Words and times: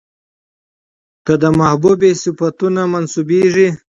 که 1.25 1.33
د 1.41 1.43
محبوبې 1.59 2.11
صفتونه 2.23 2.81
منسوبېږي، 2.91 3.69